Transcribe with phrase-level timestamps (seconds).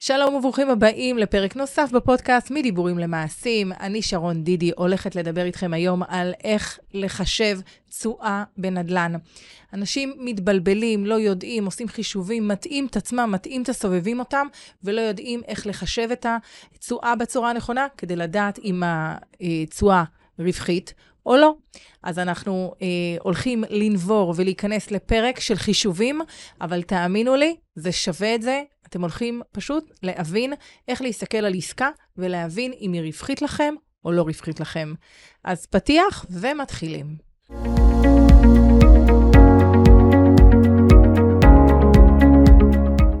[0.00, 3.72] שלום וברוכים הבאים לפרק נוסף בפודקאסט מדיבורים למעשים.
[3.80, 7.58] אני שרון דידי, הולכת לדבר איתכם היום על איך לחשב
[7.90, 9.12] תשואה בנדל"ן.
[9.72, 14.46] אנשים מתבלבלים, לא יודעים, עושים חישובים, מטעים את עצמם, מטעים את הסובבים אותם,
[14.84, 16.26] ולא יודעים איך לחשב את
[16.74, 18.82] התשואה בצורה הנכונה, כדי לדעת אם
[19.40, 20.04] התשואה
[20.38, 20.94] רווחית
[21.26, 21.54] או לא.
[22.02, 22.86] אז אנחנו אה,
[23.22, 26.20] הולכים לנבור ולהיכנס לפרק של חישובים,
[26.60, 28.62] אבל תאמינו לי, זה שווה את זה.
[28.86, 30.52] אתם הולכים פשוט להבין
[30.88, 34.94] איך להסתכל על עסקה ולהבין אם היא רווחית לכם או לא רווחית לכם.
[35.44, 37.16] אז פתיח ומתחילים.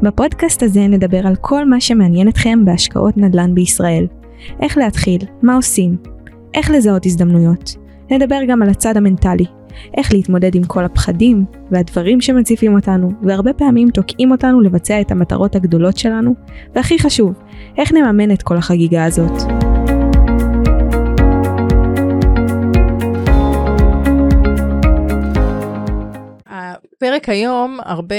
[0.02, 4.06] בפודקאסט הזה נדבר על כל מה שמעניין אתכם בהשקעות נדל"ן בישראל.
[4.62, 5.96] איך להתחיל, מה עושים,
[6.54, 7.85] איך לזהות הזדמנויות.
[8.10, 9.44] נדבר גם על הצד המנטלי,
[9.96, 15.56] איך להתמודד עם כל הפחדים והדברים שמציפים אותנו, והרבה פעמים תוקעים אותנו לבצע את המטרות
[15.56, 16.34] הגדולות שלנו,
[16.74, 17.32] והכי חשוב,
[17.78, 19.55] איך נממן את כל החגיגה הזאת.
[27.10, 28.16] פרק היום, הרבה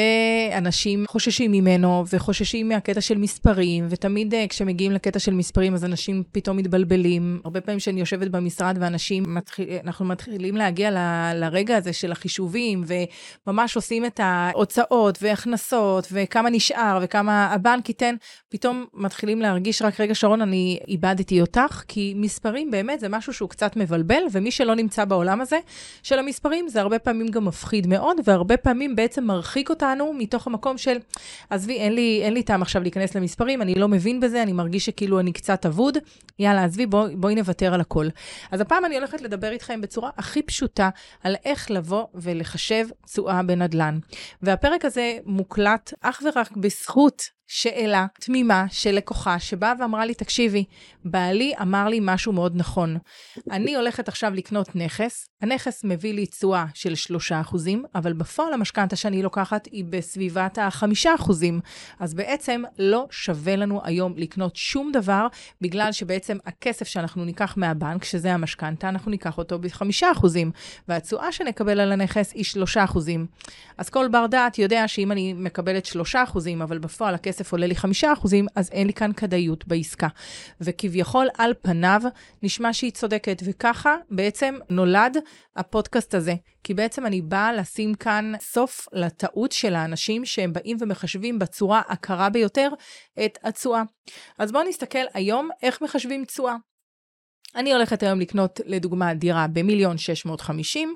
[0.58, 6.24] אנשים חוששים ממנו וחוששים מהקטע של מספרים, ותמיד uh, כשמגיעים לקטע של מספרים אז אנשים
[6.32, 7.42] פתאום מתבלבלים.
[7.46, 10.98] הרבה פעמים כשאני יושבת במשרד ואנשים, מתחיל, אנחנו מתחילים להגיע ל,
[11.36, 12.84] לרגע הזה של החישובים,
[13.48, 18.16] וממש עושים את ההוצאות והכנסות, וכמה נשאר וכמה הבנק ייתן,
[18.50, 23.50] פתאום מתחילים להרגיש, רק רגע שרון, אני איבדתי אותך, כי מספרים באמת זה משהו שהוא
[23.50, 25.60] קצת מבלבל, ומי שלא נמצא בעולם הזה
[26.04, 30.78] של המספרים, זה הרבה פעמים גם מפחיד מאוד, והרבה פעמים בעצם מרחיק אותנו מתוך המקום
[30.78, 30.98] של,
[31.50, 34.86] עזבי, אין לי, אין לי טעם עכשיו להיכנס למספרים, אני לא מבין בזה, אני מרגיש
[34.86, 35.98] שכאילו אני קצת אבוד,
[36.40, 38.08] יאללה, עזבי, בוא, בואי נוותר על הכל.
[38.52, 40.90] אז הפעם אני הולכת לדבר איתכם בצורה הכי פשוטה
[41.24, 44.00] על איך לבוא ולחשב תשואה בנדל"ן.
[44.42, 50.66] והפרק הזה מוקלט אך ורק בזכות שאלה תמימה של לקוחה שבאה ואמרה לי, תקשיבי,
[51.06, 52.98] בעלי אמר לי משהו מאוד נכון.
[53.52, 56.94] אני הולכת עכשיו לקנות נכס, הנכס מביא לי תשואה של
[57.54, 57.56] 3%,
[57.96, 61.32] אבל בפועל המשכנתה שאני לוקחת היא בסביבת ה-5%.
[62.00, 65.28] אז בעצם לא שווה לנו היום לקנות שום דבר,
[65.62, 70.26] בגלל שבעצם הכסף שאנחנו ניקח מהבנק, שזה המשכנתה, אנחנו ניקח אותו ב-5%,
[70.88, 72.98] והתשואה שנקבל על הנכס היא 3%.
[73.78, 77.76] אז כל בר דעת יודע שאם אני מקבלת 3%, אבל בפועל הכסף הכסף עולה לי
[77.76, 80.08] חמישה אחוזים, אז אין לי כאן כדאיות בעסקה.
[80.62, 82.02] וכביכול, על פניו,
[82.44, 85.18] נשמע שהיא צודקת, וככה בעצם נולד
[85.56, 86.34] הפודקאסט הזה.
[86.64, 92.30] כי בעצם אני באה לשים כאן סוף לטעות של האנשים שהם באים ומחשבים בצורה הקרה
[92.30, 92.70] ביותר
[93.26, 93.84] את התשואה.
[94.40, 96.56] אז בואו נסתכל היום איך מחשבים תשואה.
[97.58, 100.96] אני הולכת היום לקנות, לדוגמה, דירה במיליון 650,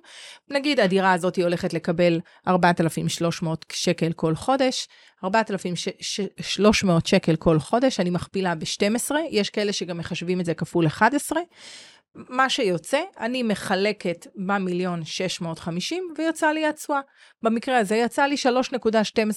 [0.49, 4.87] נגיד הדירה הזאת הולכת לקבל 4,300 שקל כל חודש,
[5.23, 11.39] 4,300 שקל כל חודש, אני מכפילה ב-12, יש כאלה שגם מחשבים את זה כפול 11,
[12.15, 16.99] מה שיוצא, אני מחלקת במיליון 650 ויצא לי התשואה.
[17.43, 18.35] במקרה הזה יצא לי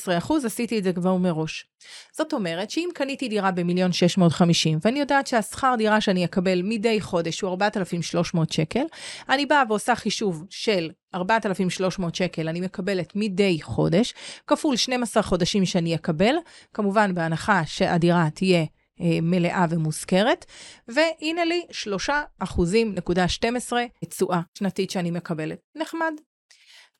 [0.08, 1.66] 3.12 אחוז, עשיתי את זה כבר מראש.
[2.12, 7.40] זאת אומרת שאם קניתי דירה במיליון 650 ואני יודעת שהשכר דירה שאני אקבל מדי חודש
[7.40, 8.84] הוא 4,300 שקל,
[9.28, 14.14] אני באה ועושה חישוב של 4,300 שקל אני מקבלת מדי חודש,
[14.46, 16.34] כפול 12 חודשים שאני אקבל,
[16.74, 18.64] כמובן בהנחה שהדירה תהיה
[19.00, 20.46] מלאה ומושכרת,
[20.88, 21.62] והנה לי
[22.06, 23.72] 3.12
[24.08, 25.58] תשואה שנתית שאני מקבלת.
[25.76, 26.12] נחמד.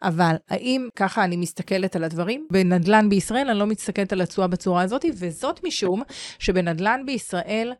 [0.02, 2.46] אבל האם ככה אני מסתכלת על הדברים?
[2.52, 6.02] בנדל"ן בישראל אני לא מסתכלת על התשואה בצורה הזאת, וזאת משום
[6.38, 7.72] שבנדל"ן בישראל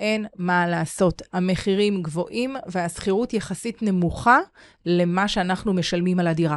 [0.00, 1.22] אין מה לעשות.
[1.32, 4.38] המחירים גבוהים והשכירות יחסית נמוכה
[4.86, 6.56] למה שאנחנו משלמים על הדירה.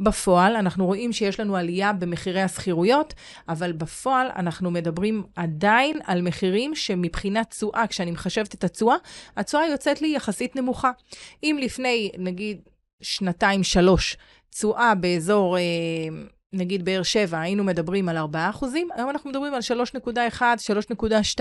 [0.00, 3.14] בפועל, אנחנו רואים שיש לנו עלייה במחירי השכירויות,
[3.48, 8.96] אבל בפועל אנחנו מדברים עדיין על מחירים שמבחינת תשואה, כשאני מחשבת את התשואה,
[9.36, 10.90] התשואה יוצאת לי יחסית נמוכה.
[11.42, 12.58] אם לפני, נגיד,
[13.02, 14.16] שנתיים-שלוש,
[14.50, 15.58] תשואה באזור...
[15.58, 15.62] אה,
[16.54, 20.42] נגיד באר שבע, היינו מדברים על 4 אחוזים, היום אנחנו מדברים על 3.1,
[21.36, 21.40] 3.2.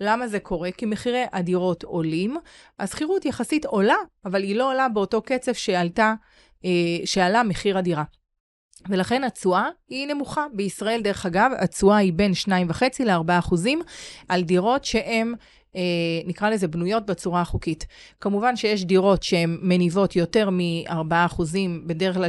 [0.00, 0.70] למה זה קורה?
[0.70, 2.36] כי מחירי הדירות עולים,
[2.78, 6.14] השכירות יחסית עולה, אבל היא לא עולה באותו קצב שעלתה,
[6.64, 6.70] אה,
[7.04, 8.04] שעלה מחיר הדירה.
[8.88, 10.46] ולכן התשואה היא נמוכה.
[10.52, 13.82] בישראל, דרך אגב, התשואה היא בין 2.5 ל-4 אחוזים
[14.28, 15.34] על דירות שהן
[16.26, 17.86] נקרא לזה בנויות בצורה החוקית.
[18.20, 21.42] כמובן שיש דירות שהן מניבות יותר מ-4%,
[21.86, 22.26] בדרך כלל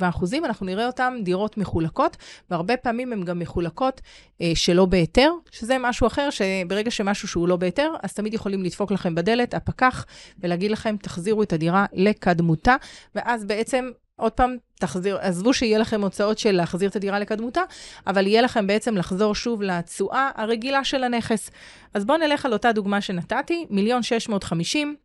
[0.00, 2.16] 6-7%, אנחנו נראה אותן דירות מחולקות,
[2.50, 4.00] והרבה פעמים הן גם מחולקות
[4.40, 8.90] אה, שלא בהיתר, שזה משהו אחר, שברגע שמשהו שהוא לא בהיתר, אז תמיד יכולים לדפוק
[8.92, 10.06] לכם בדלת, הפקח,
[10.38, 12.76] ולהגיד לכם, תחזירו את הדירה לקדמותה,
[13.14, 17.60] ואז בעצם עוד פעם, תחזיר, עזבו שיהיה לכם הוצאות של להחזיר את הדירה לקדמותה,
[18.06, 21.50] אבל יהיה לכם בעצם לחזור שוב לתשואה הרגילה של הנכס.
[21.94, 24.96] אז בואו נלך על אותה דוגמה שנתתי, מיליון 650,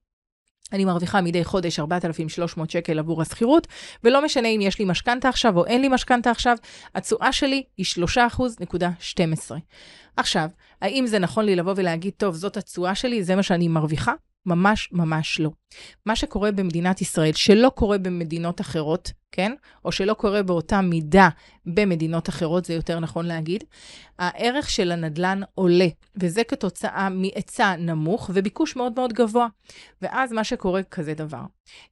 [0.74, 3.68] אני מרוויחה מדי חודש 4,300 שקל עבור השכירות,
[4.04, 6.58] ולא משנה אם יש לי משכנתה עכשיו או אין לי משכנתה עכשיו,
[6.96, 9.54] התשואה שלי היא 3.12%.
[10.18, 10.50] עכשיו,
[10.82, 14.14] האם זה נכון לי לבוא ולהגיד, טוב, זאת התשואה שלי, זה מה שאני מרוויחה?
[14.46, 15.50] ממש ממש לא.
[16.06, 19.52] מה שקורה במדינת ישראל, שלא קורה במדינות אחרות, כן?
[19.86, 21.30] או שלא קורה באותה מידה
[21.66, 23.64] במדינות אחרות, זה יותר נכון להגיד,
[24.20, 29.48] הערך של הנדלן עולה, וזה כתוצאה מהיצע נמוך וביקוש מאוד מאוד גבוה.
[30.02, 31.42] ואז מה שקורה כזה דבר.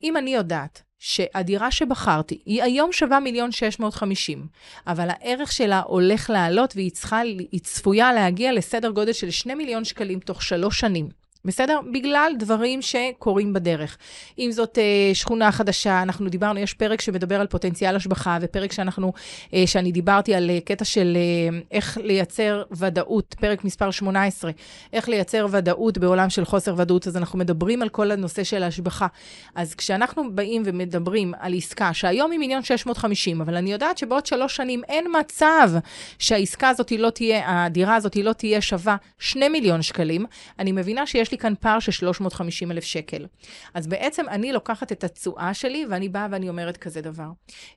[0.03, 4.48] אם אני יודעת שהדירה שבחרתי היא היום שווה מיליון 650,
[4.88, 7.21] אבל הערך שלה הולך לעלות והיא צריכה,
[7.62, 11.20] צפויה להגיע לסדר גודל של 2 מיליון שקלים תוך שלוש שנים.
[11.45, 11.79] בסדר?
[11.93, 13.97] בגלל דברים שקורים בדרך.
[14.39, 19.13] אם זאת אה, שכונה חדשה, אנחנו דיברנו, יש פרק שמדבר על פוטנציאל השבחה, ופרק שאנחנו,
[19.53, 24.51] אה, שאני דיברתי על אה, קטע של אה, איך לייצר ודאות, פרק מספר 18,
[24.93, 29.07] איך לייצר ודאות בעולם של חוסר ודאות, אז אנחנו מדברים על כל הנושא של ההשבחה.
[29.55, 34.55] אז כשאנחנו באים ומדברים על עסקה, שהיום היא מיליון 650, אבל אני יודעת שבעוד שלוש
[34.55, 35.71] שנים אין מצב
[36.19, 40.25] שהעסקה הזאת לא תהיה, הדירה הזאת לא תהיה שווה 2 מיליון שקלים,
[40.59, 43.25] אני מבינה שיש לי כאן פער של 350 אלף שקל.
[43.73, 47.27] אז בעצם אני לוקחת את התשואה שלי ואני באה ואני אומרת כזה דבר.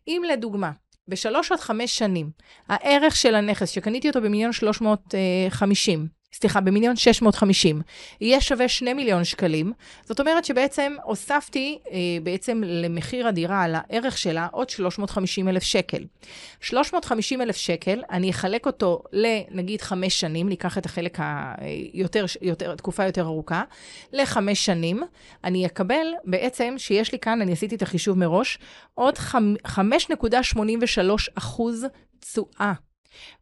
[0.09, 0.71] אם לדוגמה,
[1.09, 2.31] בשלוש עד חמש שנים,
[2.69, 6.09] הערך של הנכס, שקניתי אותו במיליון 350,
[6.41, 7.83] סליחה, במיליון 650,
[8.21, 9.73] יהיה שווה 2 מיליון שקלים.
[10.05, 16.05] זאת אומרת שבעצם הוספתי אה, בעצם למחיר הדירה, לערך שלה, עוד 350 אלף שקל.
[16.61, 23.05] 350 אלף שקל, אני אחלק אותו לנגיד 5 שנים, ניקח את החלק היותר, יותר, תקופה
[23.05, 23.63] יותר ארוכה,
[24.13, 25.03] לחמש שנים,
[25.45, 28.59] אני אקבל בעצם, שיש לי כאן, אני עשיתי את החישוב מראש,
[28.95, 29.79] עוד 5.83
[31.35, 31.87] אחוז
[32.21, 32.73] תשואה.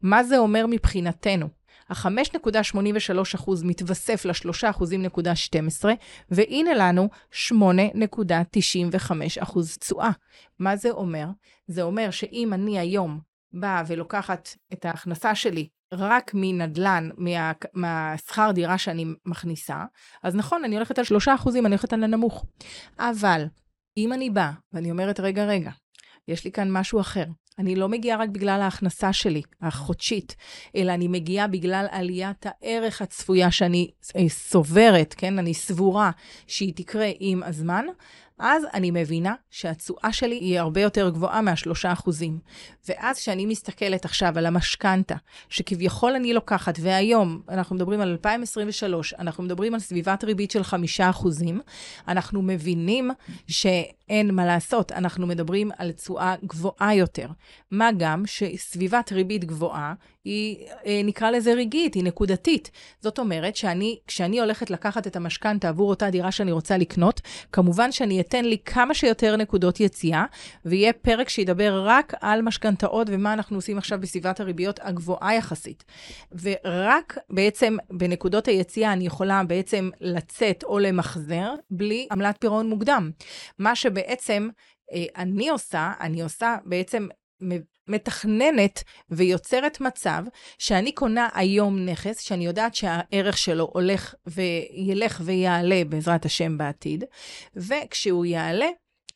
[0.02, 1.61] מה זה אומר מבחינתנו?
[1.92, 5.84] ה-5.83% מתווסף ל-3.12%,
[6.30, 10.10] והנה לנו 8.95% תשואה.
[10.58, 11.26] מה זה אומר?
[11.66, 13.20] זה אומר שאם אני היום
[13.52, 19.84] באה ולוקחת את ההכנסה שלי רק מנדל"ן, מה, מהשכר דירה שאני מכניסה,
[20.22, 21.08] אז נכון, אני הולכת על 3%,
[21.50, 22.44] אני הולכת על הנמוך.
[22.98, 23.44] אבל
[23.96, 25.70] אם אני באה ואני אומרת, רגע, רגע,
[26.28, 27.24] יש לי כאן משהו אחר.
[27.58, 30.37] אני לא מגיעה רק בגלל ההכנסה שלי, החודשית,
[30.76, 35.38] אלא אני מגיעה בגלל עליית הערך הצפויה שאני אה, סוברת, כן?
[35.38, 36.10] אני סבורה
[36.46, 37.87] שהיא תקרה עם הזמן,
[38.38, 42.38] אז אני מבינה שהתשואה שלי היא הרבה יותר גבוהה מהשלושה אחוזים.
[42.88, 45.14] ואז כשאני מסתכלת עכשיו על המשכנתה,
[45.49, 51.11] שכביכול אני לוקחת, והיום, אנחנו מדברים על 2023, אנחנו מדברים על סביבת ריבית של חמישה
[51.11, 51.61] אחוזים,
[52.08, 53.11] אנחנו מבינים
[53.49, 57.29] שאין מה לעשות, אנחנו מדברים על תשואה גבוהה יותר.
[57.70, 62.70] מה גם שסביבת ריבית גבוהה היא, אה, נקרא לזה רגעית, היא נקודתית.
[63.00, 67.20] זאת אומרת שאני, כשאני הולכת לקחת את המשכנתה עבור אותה דירה שאני רוצה לקנות,
[67.52, 70.24] כמובן שאני אתן לי כמה שיותר נקודות יציאה,
[70.64, 75.84] ויהיה פרק שידבר רק על משכנתאות ומה אנחנו עושים עכשיו בסביבת הריביות הגבוהה יחסית.
[76.42, 83.10] ורק בעצם בנקודות היציאה אני יכולה בעצם לצאת או למחזר בלי עמלת פירעון מוקדם.
[83.58, 84.48] מה שבעצם
[84.92, 87.06] אה, אני עושה, אני עושה בעצם
[87.92, 90.22] מתכננת ויוצרת מצב
[90.58, 97.05] שאני קונה היום נכס, שאני יודעת שהערך שלו הולך וילך ויעלה בעזרת השם בעתיד,
[97.56, 98.69] וכשהוא יעלה,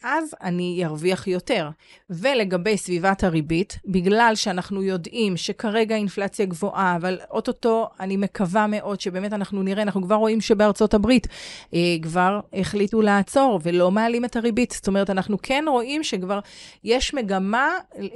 [0.08, 1.68] אז אני ארוויח יותר.
[2.10, 9.32] ולגבי סביבת הריבית, בגלל שאנחנו יודעים שכרגע האינפלציה גבוהה, אבל אוטוטו אני מקווה מאוד שבאמת
[9.32, 11.26] אנחנו נראה, אנחנו כבר רואים שבארצות הברית
[11.74, 14.70] אה, כבר החליטו לעצור ולא מעלים את הריבית.
[14.70, 16.40] זאת אומרת, אנחנו כן רואים שכבר
[16.84, 17.70] יש מגמה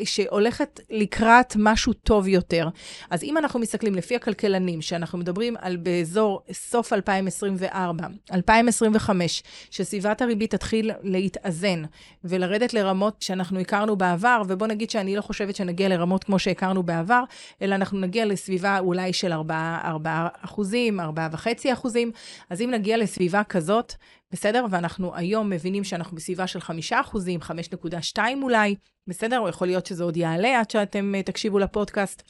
[0.04, 2.68] שהולכת לקראת משהו טוב יותר.
[3.10, 10.50] אז אם אנחנו מסתכלים לפי הכלכלנים, שאנחנו מדברים על באזור סוף 2024, 2025, שסביבת הריבית
[10.50, 11.84] תתחיל להתאזן, להתאזן
[12.24, 17.24] ולרדת לרמות שאנחנו הכרנו בעבר, ובוא נגיד שאני לא חושבת שנגיע לרמות כמו שהכרנו בעבר,
[17.62, 22.12] אלא אנחנו נגיע לסביבה אולי של 4, 4 אחוזים, 4.5 אחוזים.
[22.50, 23.94] אז אם נגיע לסביבה כזאת,
[24.32, 24.66] בסדר?
[24.70, 28.74] ואנחנו היום מבינים שאנחנו בסביבה של 5 אחוזים, 5.2 אולי,
[29.06, 29.38] בסדר?
[29.38, 32.22] או יכול להיות שזה עוד יעלה עד שאתם uh, תקשיבו לפודקאסט.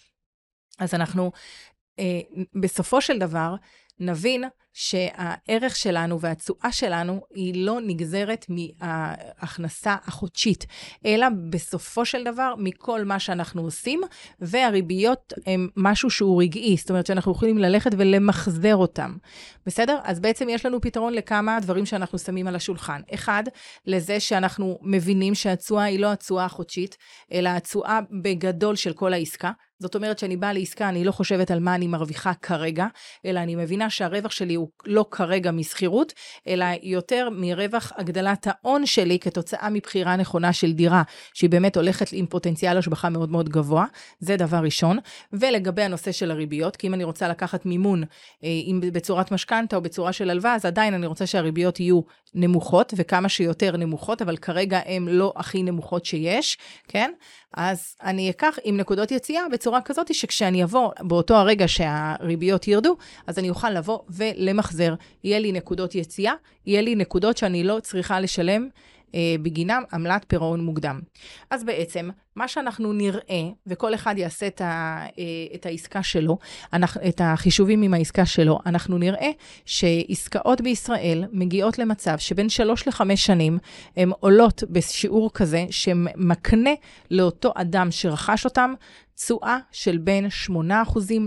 [0.78, 1.30] אז אנחנו,
[2.00, 2.02] uh,
[2.60, 3.54] בסופו של דבר,
[3.98, 10.66] נבין שהערך שלנו והתשואה שלנו היא לא נגזרת מההכנסה החודשית,
[11.06, 14.00] אלא בסופו של דבר מכל מה שאנחנו עושים,
[14.40, 19.16] והריביות הן משהו שהוא רגעי, זאת אומרת שאנחנו יכולים ללכת ולמחזר אותם.
[19.66, 19.98] בסדר?
[20.04, 23.00] אז בעצם יש לנו פתרון לכמה דברים שאנחנו שמים על השולחן.
[23.14, 23.44] אחד,
[23.86, 26.96] לזה שאנחנו מבינים שהתשואה היא לא התשואה החודשית,
[27.32, 29.50] אלא התשואה בגדול של כל העסקה.
[29.78, 32.86] זאת אומרת שאני באה לעסקה, אני לא חושבת על מה אני מרוויחה כרגע,
[33.26, 36.12] אלא אני מבינה שהרווח שלי הוא לא כרגע משכירות,
[36.48, 41.02] אלא יותר מרווח הגדלת ההון שלי כתוצאה מבחירה נכונה של דירה,
[41.34, 43.84] שהיא באמת הולכת עם פוטנציאל השבחה מאוד מאוד גבוה,
[44.20, 44.98] זה דבר ראשון.
[45.32, 48.02] ולגבי הנושא של הריביות, כי אם אני רוצה לקחת מימון,
[48.44, 52.00] אה, אם בצורת משכנתה או בצורה של הלוואה, אז עדיין אני רוצה שהריביות יהיו
[52.34, 56.58] נמוכות, וכמה שיותר נמוכות, אבל כרגע הן לא הכי נמוכות שיש,
[56.88, 57.12] כן?
[57.56, 63.38] אז אני אקח עם נקודות יציאה בצורה כזאת שכשאני אבוא באותו הרגע שהריביות ירדו, אז
[63.38, 64.94] אני אוכל לבוא ולמחזר.
[65.24, 66.34] יהיה לי נקודות יציאה,
[66.66, 68.68] יהיה לי נקודות שאני לא צריכה לשלם
[69.14, 71.00] אה, בגינם עמלת פירעון מוקדם.
[71.50, 76.38] אז בעצם, מה שאנחנו נראה, וכל אחד יעשה את, ה, אה, את העסקה שלו,
[77.08, 79.30] את החישובים עם העסקה שלו, אנחנו נראה
[79.64, 83.58] שעסקאות בישראל מגיעות למצב שבין 3 ל-5 שנים
[83.96, 86.70] הן עולות בשיעור כזה שמקנה
[87.10, 88.74] לאותו אדם שרכש אותם
[89.14, 90.50] תשואה של בין 8%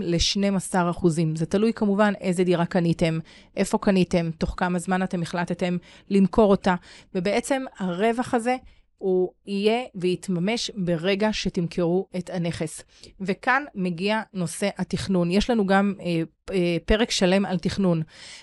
[0.02, 1.06] ל-12%.
[1.34, 3.18] זה תלוי כמובן איזה דירה קניתם,
[3.56, 5.76] איפה קניתם, תוך כמה זמן אתם החלטתם
[6.10, 6.74] למכור אותה,
[7.14, 8.56] ובעצם הרווח הזה
[8.98, 12.82] הוא יהיה ויתממש ברגע שתמכרו את הנכס.
[13.20, 15.30] וכאן מגיע נושא התכנון.
[15.30, 16.22] יש לנו גם אה,
[16.52, 18.02] אה, פרק שלם על תכנון.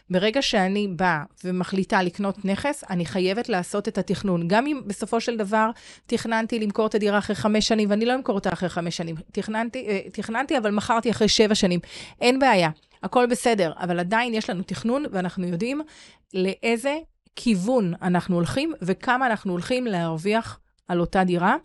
[0.10, 4.48] ברגע שאני באה ומחליטה לקנות נכס, אני חייבת לעשות את התכנון.
[4.48, 5.70] גם אם בסופו של דבר
[6.06, 9.16] תכננתי למכור את הדירה אחרי חמש שנים, ואני לא אמכור אותה אחרי חמש שנים.
[9.32, 11.80] תכננתי, אה, תכננתי אבל מכרתי אחרי שבע שנים.
[12.22, 12.70] אין בעיה.
[13.04, 15.82] הכל בסדר, אבל עדיין יש לנו תכנון, ואנחנו יודעים
[16.34, 16.98] לאיזה
[17.36, 21.56] כיוון אנחנו הולכים וכמה אנחנו הולכים להרוויח על אותה דירה.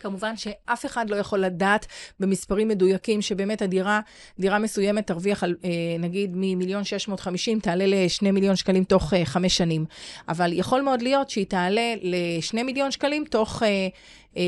[0.00, 1.86] כמובן שאף אחד לא יכול לדעת
[2.20, 4.00] במספרים מדויקים שבאמת הדירה,
[4.38, 9.56] דירה מסוימת תרוויח על, אה, נגיד ממיליון 650, תעלה לשני מיליון שקלים תוך אה, חמש
[9.56, 9.84] שנים.
[10.28, 13.88] אבל יכול מאוד להיות שהיא תעלה לשני מיליון שקלים תוך אה,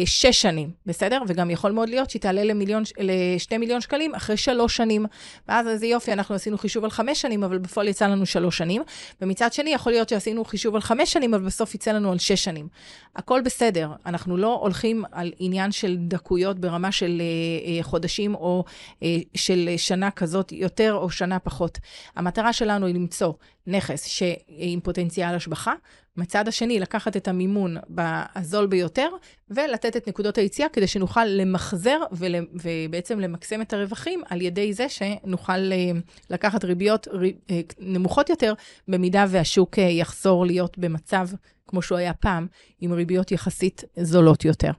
[0.04, 1.22] שש שנים, בסדר?
[1.28, 5.06] וגם יכול מאוד להיות שהיא תעלה למיליון, לשני מיליון שקלים אחרי שלוש שנים.
[5.48, 8.82] ואז איזה יופי, אנחנו עשינו חישוב על חמש שנים, אבל בפועל יצא לנו שלוש שנים.
[9.20, 12.44] ומצד שני, יכול להיות שעשינו חישוב על חמש שנים, אבל בסוף יצא לנו על שש
[12.44, 12.68] שנים.
[13.16, 18.64] הכל בסדר, אנחנו לא הולכים על עניין של דקויות ברמה של אה, אה, חודשים או
[19.02, 21.78] אה, של שנה כזאת יותר או שנה פחות.
[22.16, 23.32] המטרה שלנו היא למצוא
[23.70, 25.72] נכס שעם פוטנציאל השבחה,
[26.16, 27.76] מצד השני, לקחת את המימון
[28.34, 29.08] הזול ביותר,
[29.50, 32.34] ולתת את נקודות היציאה כדי שנוכל למחזר ול,
[32.64, 35.90] ובעצם למקסם את הרווחים על ידי זה שנוכל אה,
[36.30, 37.08] לקחת ריביות
[37.50, 38.54] אה, נמוכות יותר,
[38.88, 41.28] במידה והשוק אה, יחזור להיות במצב
[41.70, 42.46] כמו שהוא היה פעם,
[42.80, 44.70] עם ריביות יחסית זולות יותר.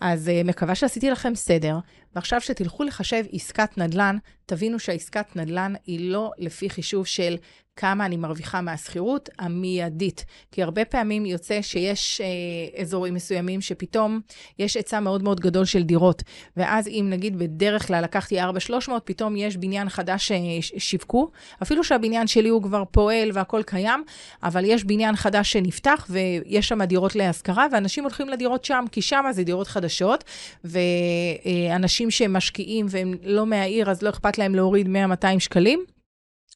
[0.00, 1.78] אז מקווה שעשיתי לכם סדר,
[2.14, 4.16] ועכשיו שתלכו לחשב עסקת נדל"ן,
[4.46, 7.36] תבינו שהעסקת נדל"ן היא לא לפי חישוב של
[7.76, 10.24] כמה אני מרוויחה מהשכירות המיידית.
[10.52, 14.20] כי הרבה פעמים יוצא שיש אה, אזורים מסוימים שפתאום
[14.58, 16.22] יש היצע מאוד מאוד גדול של דירות,
[16.56, 21.30] ואז אם נגיד בדרך כלל לקחתי 4,300, פתאום יש בניין חדש ששיווקו,
[21.62, 24.04] אפילו שהבניין שלי הוא כבר פועל והכל קיים,
[24.42, 29.24] אבל יש בניין חדש שנפתח ויש שם דירות להשכרה, ואנשים הולכים לדירות שם, כי שם
[29.30, 30.24] זה דירות חדשות,
[30.64, 34.90] ואנשים שמשקיעים והם לא מהעיר, אז לא אכפת להם להוריד 100-200
[35.38, 35.84] שקלים.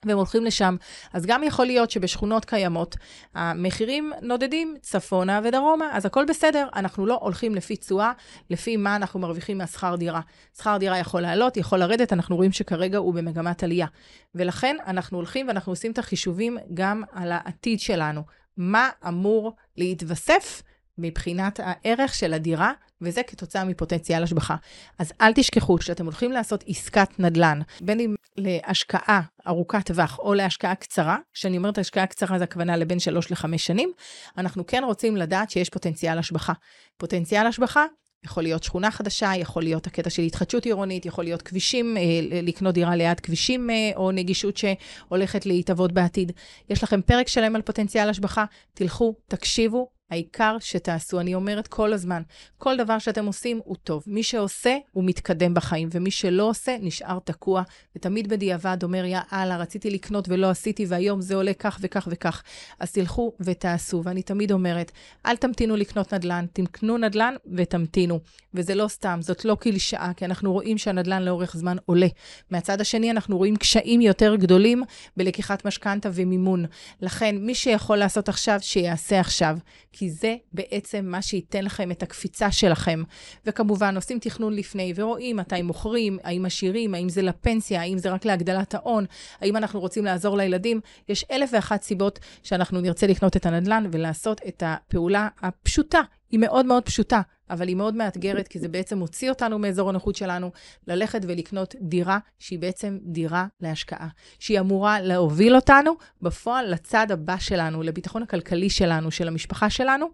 [0.04, 0.76] והם הולכים לשם.
[1.12, 2.96] אז גם יכול להיות שבשכונות קיימות,
[3.34, 8.12] המחירים נודדים צפונה ודרומה, אז הכל בסדר, אנחנו לא הולכים לפי תשואה,
[8.50, 10.20] לפי מה אנחנו מרוויחים מהשכר דירה.
[10.58, 13.86] שכר דירה יכול לעלות, יכול לרדת, אנחנו רואים שכרגע הוא במגמת עלייה.
[14.34, 18.22] ולכן אנחנו הולכים ואנחנו עושים את החישובים גם על העתיד שלנו.
[18.58, 20.62] מה אמור להתווסף
[20.98, 24.56] מבחינת הערך של הדירה, וזה כתוצאה מפוטנציאל השבחה.
[24.98, 30.74] אז אל תשכחו שאתם הולכים לעשות עסקת נדל"ן, בין אם להשקעה ארוכת טווח או להשקעה
[30.74, 33.92] קצרה, כשאני אומרת השקעה קצרה זה הכוונה לבין 3 ל-5 שנים,
[34.38, 36.52] אנחנו כן רוצים לדעת שיש פוטנציאל השבחה.
[36.96, 37.84] פוטנציאל השבחה
[38.24, 42.02] יכול להיות שכונה חדשה, יכול להיות הקטע של התחדשות עירונית, יכול להיות כבישים, אה,
[42.42, 46.32] לקנות דירה ליד כבישים אה, או נגישות שהולכת להתהוות בעתיד.
[46.70, 48.44] יש לכם פרק שלם על פוטנציאל השבחה,
[48.74, 52.22] תלכו, תקשיבו, העיקר שתעשו, אני אומרת כל הזמן,
[52.58, 54.02] כל דבר שאתם עושים הוא טוב.
[54.06, 57.62] מי שעושה, הוא מתקדם בחיים, ומי שלא עושה, נשאר תקוע,
[57.96, 62.42] ותמיד בדיעבד אומר, יא אללה, רציתי לקנות ולא עשיתי, והיום זה עולה כך וכך וכך.
[62.80, 64.02] אז תלכו ותעשו.
[64.04, 64.92] ואני תמיד אומרת,
[65.26, 68.20] אל תמתינו לקנות נדל"ן, תקנו נדל"ן ותמתינו.
[68.54, 72.06] וזה לא סתם, זאת לא קלישאה, כי אנחנו רואים שהנדל"ן לאורך זמן עולה.
[72.50, 74.82] מהצד השני, אנחנו רואים קשיים יותר גדולים
[75.16, 76.64] בלקיחת משכנתה ומימון.
[77.02, 79.58] לכן, מי שיכול לעשות עכשיו, שיעשה עכשיו.
[79.98, 83.02] כי זה בעצם מה שייתן לכם את הקפיצה שלכם.
[83.46, 88.24] וכמובן, עושים תכנון לפני ורואים מתי מוכרים, האם משאירים, האם זה לפנסיה, האם זה רק
[88.24, 89.04] להגדלת ההון,
[89.40, 90.80] האם אנחנו רוצים לעזור לילדים.
[91.08, 96.00] יש אלף ואחת סיבות שאנחנו נרצה לקנות את הנדל"ן ולעשות את הפעולה הפשוטה.
[96.30, 97.20] היא מאוד מאוד פשוטה,
[97.50, 100.50] אבל היא מאוד מאתגרת, כי זה בעצם מוציא אותנו מאזור הנוחות שלנו,
[100.86, 104.08] ללכת ולקנות דירה שהיא בעצם דירה להשקעה,
[104.38, 105.92] שהיא אמורה להוביל אותנו
[106.22, 110.06] בפועל לצד הבא שלנו, לביטחון הכלכלי שלנו, של המשפחה שלנו.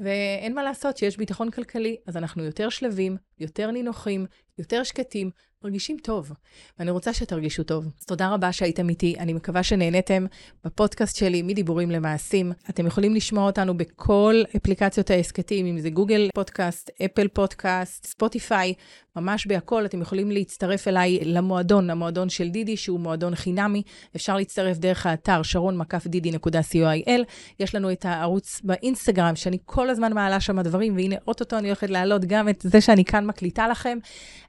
[0.00, 4.26] ואין מה לעשות שיש ביטחון כלכלי, אז אנחנו יותר שלווים, יותר נינוחים,
[4.58, 5.30] יותר שקטים,
[5.64, 6.32] מרגישים טוב.
[6.78, 7.84] ואני רוצה שתרגישו טוב.
[8.00, 10.26] אז תודה רבה שהייתם איתי, אני מקווה שנהניתם
[10.64, 12.52] בפודקאסט שלי מדיבורים למעשים.
[12.70, 18.74] אתם יכולים לשמוע אותנו בכל אפליקציות ההסכתים, אם זה גוגל פודקאסט, אפל פודקאסט, ספוטיפיי,
[19.16, 19.84] ממש בהכל.
[19.84, 23.82] אתם יכולים להצטרף אליי למועדון, המועדון של דידי, שהוא מועדון חינמי.
[24.16, 27.20] אפשר להצטרף דרך האתר שרון-דידי.co.il.
[27.60, 31.90] יש לנו את הערוץ באינסטגרם, שאני כל הזמן מעלה שם דברים, והנה אוטוטו אני הולכת
[31.90, 33.98] להעלות גם את זה שאני כאן מקליטה לכם.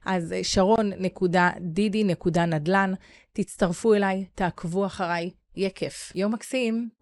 [0.04, 2.92] אז שרון.דידי.נדל"ן,
[3.32, 6.12] תצטרפו אליי, תעקבו אחריי, יהיה כיף.
[6.14, 6.97] יום מקסים.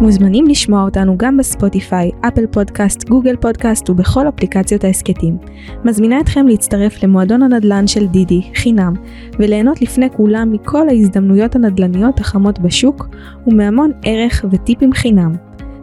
[0.00, 5.38] מוזמנים לשמוע אותנו גם בספוטיפיי, אפל פודקאסט, גוגל פודקאסט ובכל אפליקציות ההסכתים.
[5.84, 8.94] מזמינה אתכם להצטרף למועדון הנדל"ן של דידי, חינם,
[9.38, 13.08] וליהנות לפני כולם מכל ההזדמנויות הנדל"ניות החמות בשוק,
[13.46, 15.32] ומהמון ערך וטיפים חינם.